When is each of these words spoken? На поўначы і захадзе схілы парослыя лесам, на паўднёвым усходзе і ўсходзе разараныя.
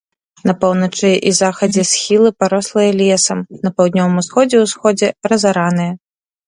На 0.51 0.53
поўначы 0.61 1.11
і 1.31 1.33
захадзе 1.41 1.83
схілы 1.91 2.29
парослыя 2.45 2.91
лесам, 3.03 3.47
на 3.67 3.75
паўднёвым 3.79 4.15
усходзе 4.25 4.55
і 4.61 4.65
ўсходзе 4.67 5.07
разараныя. 5.33 5.91